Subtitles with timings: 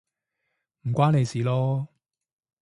[0.87, 1.87] 唔關你事囉